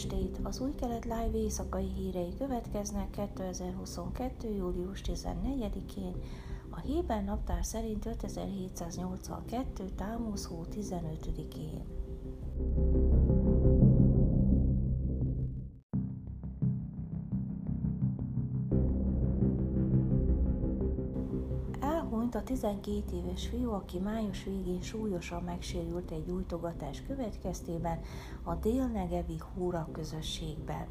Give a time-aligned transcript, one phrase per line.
[0.00, 0.38] estét!
[0.42, 4.54] Az új kelet live éjszakai hírei következnek 2022.
[4.54, 6.14] július 14-én,
[6.70, 9.84] a Héber naptár szerint 5782.
[9.96, 11.99] támusz hó 15-én.
[22.30, 28.00] Elhunyt a 12 éves fiú, aki május végén súlyosan megsérült egy gyújtogatás következtében
[28.42, 30.86] a délnegevi Húra közösségben.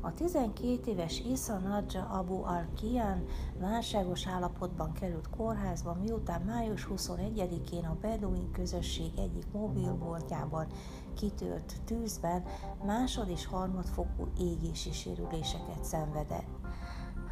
[0.00, 3.24] A 12 éves Isa Nadja Abu al-Kian
[3.58, 10.66] válságos állapotban került kórházba, miután május 21-én a Beduin közösség egyik mobilboltjában
[11.14, 12.42] kitört tűzben
[12.84, 16.60] másod- és harmadfokú égési sérüléseket szenvedett.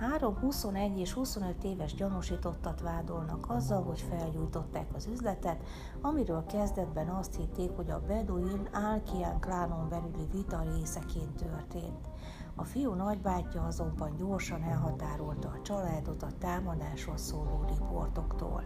[0.00, 5.62] Három 21 és 25 éves gyanúsítottat vádolnak azzal, hogy felgyújtották az üzletet,
[6.00, 12.08] amiről kezdetben azt hitték, hogy a Beduin Alkian klánon belüli vita részeként történt.
[12.54, 18.64] A fiú nagybátyja azonban gyorsan elhatárolta a családot a támadásról szóló riportoktól.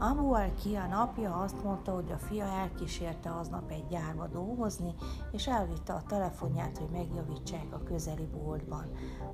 [0.00, 4.94] Abu Kia napja azt mondta, hogy a fia elkísérte aznap egy gyárba dolgozni,
[5.32, 8.84] és elvitte a telefonját, hogy megjavítsák a közeli boltban.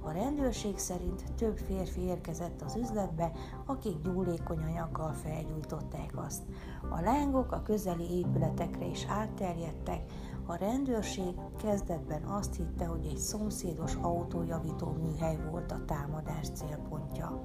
[0.01, 3.33] A rendőrség szerint több férfi érkezett az üzletbe,
[3.67, 6.43] akik gyúlékony anyaggal felgyújtották azt.
[6.91, 10.03] A lángok a közeli épületekre is átterjedtek,
[10.47, 17.43] a rendőrség kezdetben azt hitte, hogy egy szomszédos autójavító műhely volt a támadás célpontja.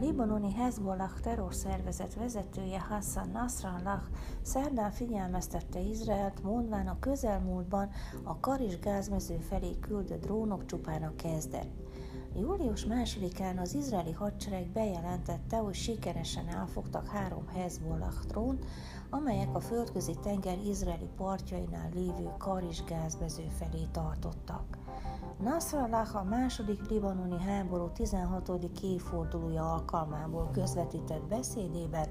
[0.00, 4.02] Libanoni Hezbollah terrorszervezet vezetője Hassan Nasrallah
[4.42, 7.90] szerdán figyelmeztette Izraelt, mondván a közelmúltban
[8.22, 11.66] a Karis gázmező felé küldött drónok csupán a kezdet.
[12.34, 18.64] Július másodikán az izraeli hadsereg bejelentette, hogy sikeresen elfogtak három Hezbollah drónt,
[19.10, 24.78] amelyek a földközi tenger izraeli partjainál lévő Karis gázmező felé tartottak.
[25.42, 28.52] Nasrallah a második libanoni háború 16.
[28.82, 32.08] évfordulója alkalmából közvetített beszédében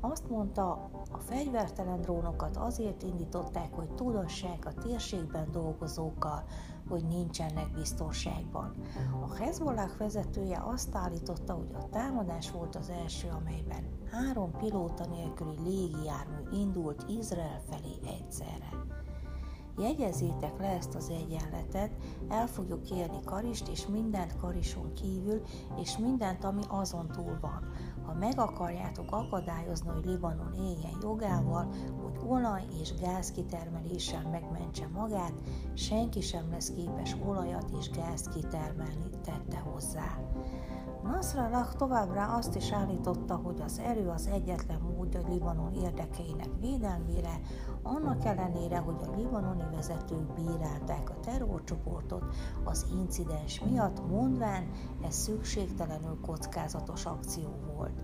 [0.00, 0.70] azt mondta,
[1.10, 6.44] a fegyvertelen drónokat azért indították, hogy tudassák a térségben dolgozókkal,
[6.88, 8.74] hogy nincsenek biztonságban.
[9.28, 15.56] A Hezbollah vezetője azt állította, hogy a támadás volt az első, amelyben három pilóta nélküli
[15.62, 19.02] légijármű indult Izrael felé egyszerre.
[19.78, 21.90] Jegyezzétek le ezt az egyenletet,
[22.28, 25.40] el fogjuk érni Karist, és mindent Karison kívül,
[25.80, 27.72] és mindent, ami azon túl van.
[28.06, 31.68] Ha meg akarjátok akadályozni, hogy Libanon éljen jogával,
[32.02, 35.32] hogy olaj és gáz kitermeléssel megmentse magát,
[35.74, 40.18] senki sem lesz képes olajat és gázt kitermelni, tette hozzá.
[41.04, 47.40] Nasrallah továbbra azt is állította, hogy az erő az egyetlen módja Libanon érdekeinek védelmére,
[47.82, 52.24] annak ellenére, hogy a libanoni vezetők bírálták a terrorcsoportot
[52.64, 54.70] az incidens miatt, mondván
[55.06, 58.00] ez szükségtelenül kockázatos akció volt.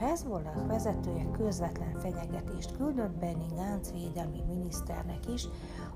[0.00, 5.48] Hezbollah vezetője közvetlen fenyegetést küldött Benny Gantz védelmi miniszternek is,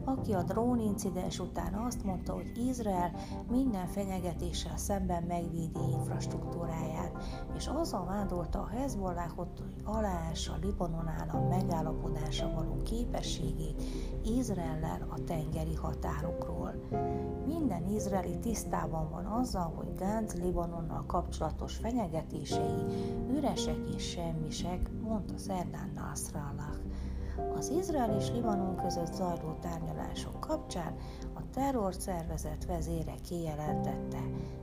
[0.04, 3.12] aki a drónincidens után azt mondta, hogy Izrael
[3.50, 7.22] minden fenyegetéssel szemben megvédi infrastruktúráját,
[7.56, 13.82] és azzal vádolta a Hezbollahot, hogy aláássa Libanon állam megállapodása való képességét
[14.24, 16.74] Izraellel a tengeri határokról.
[17.46, 22.84] Minden izraeli tisztában van azzal, hogy Gantz Libanonnal kapcsolatos fenyegetései
[23.36, 26.76] üresek és semmisek, mondta szerdán Nasrallah.
[27.56, 30.94] Az Izrael és Libanon között zajló tárgyalások kapcsán
[31.34, 34.18] a terrorszervezet vezére kijelentette,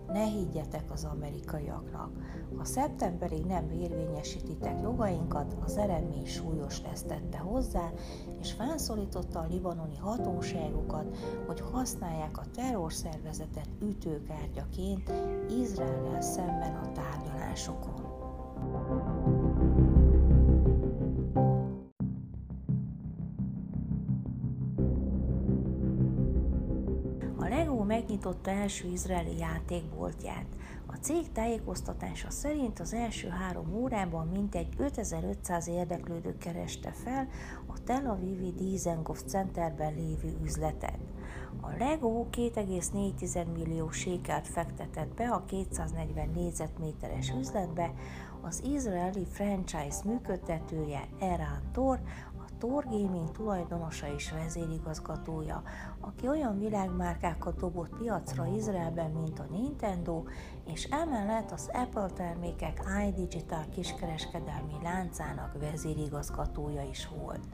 [0.08, 2.10] ne higgyetek az amerikaiaknak.
[2.58, 7.92] Ha szeptemberig nem érvényesítitek jogainkat, az eredmény súlyos lesz tette hozzá,
[8.40, 11.18] és felszólította a libanoni hatóságokat,
[11.48, 15.12] hogy használják a terrorszervezetet ütőkártyaként
[15.62, 18.01] Izraellel szemben a tárgyalásokon.
[27.92, 30.46] Megnyitotta első izraeli játékboltját.
[30.88, 37.28] A cég tájékoztatása szerint az első három órában mintegy 5500 érdeklődő kereste fel
[37.68, 41.00] a Tel Avivi Dizengoff Centerben lévő üzletet.
[41.62, 47.94] A Lego 2,4 millió sékelt fektetett be a 240 négyzetméteres üzletbe,
[48.42, 52.00] az izraeli franchise működtetője Eran Tor
[52.62, 55.64] Tor Gaming tulajdonosa és vezérigazgatója,
[56.00, 60.24] aki olyan világmárkákat dobott piacra Izraelben, mint a Nintendo,
[60.66, 67.48] és emellett az Apple termékek iDigital kiskereskedelmi láncának vezérigazgatója is volt.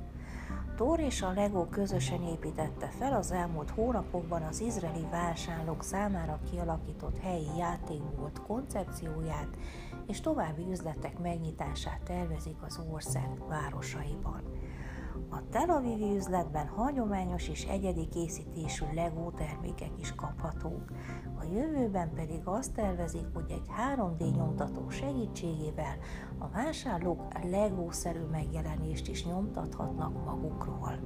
[0.75, 7.18] Thor és a Lego közösen építette fel az elmúlt hónapokban az izraeli vásárlók számára kialakított
[7.18, 9.57] helyi játékbolt koncepcióját,
[10.07, 14.56] és további üzletek megnyitását tervezik az ország városaiban.
[15.29, 20.91] A Tel Avivi üzletben hagyományos és egyedi készítésű LEGO termékek is kaphatók.
[21.39, 23.65] A jövőben pedig azt tervezik, hogy egy
[23.95, 25.97] 3D nyomtató segítségével
[26.38, 31.00] a vásárlók LEGO-szerű megjelenést is nyomtathatnak magukról.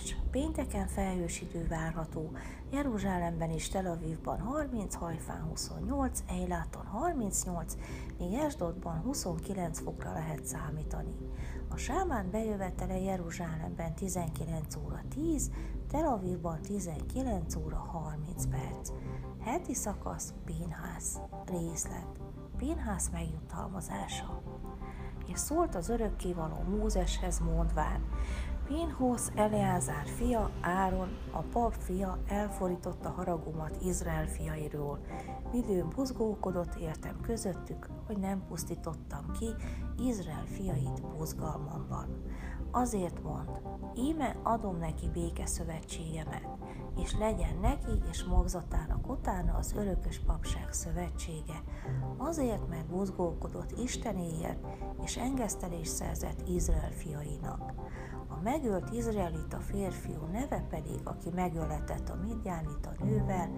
[0.00, 0.28] Időjárás.
[0.30, 2.30] Pénteken felhős idő várható,
[2.72, 7.76] Jeruzsálemben és Tel Avivban 30, Hajfán 28, Eiláton 38,
[8.18, 11.16] míg Esdodban 29 fokra lehet számítani.
[11.68, 15.50] A sámán bejövetele Jeruzsálemben 19 óra 10,
[15.88, 18.90] Tel Avivban 19 óra 30 perc.
[19.40, 21.18] Heti szakasz Pinhász.
[21.46, 22.20] Részlet.
[22.56, 24.42] Pinhász megjutalmazása.
[25.26, 28.04] És szólt az örökkévaló Mózeshez mondván,
[28.76, 34.98] Pinhósz Eleázár fia, Áron, a pap fia elforította haragomat Izrael fiairól.
[35.52, 39.46] Midőn buzgókodott értem közöttük, hogy nem pusztítottam ki
[39.98, 42.22] Izrael fiait buzgalmamban.
[42.70, 43.48] Azért mond,
[43.94, 46.48] íme adom neki béke szövetségemet,
[46.96, 51.62] és legyen neki és magzatának utána az örökös papság szövetsége,
[52.16, 54.66] azért, mert buzgókodott Istenéért,
[55.04, 57.72] és engesztelés szerzett Izrael fiainak
[58.42, 63.50] megölt izraelita férfiú neve pedig, aki megöletett a midjánita nővel,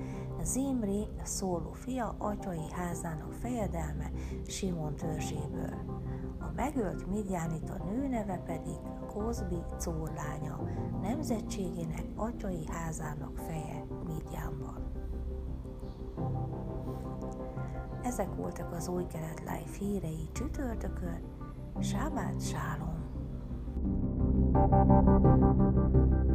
[0.42, 4.10] Zimri szóló fia atyai házának fejedelme
[4.46, 6.00] Simon törzséből.
[6.38, 10.60] A megölt midjánita nő neve pedig Kozbi córlánya,
[11.02, 14.90] nemzetségének atyai házának feje Midjánban.
[18.02, 21.20] Ezek voltak az új kelet life hírei csütörtökön,
[21.80, 23.00] Sábát Sálom.
[24.52, 26.31] Thank you.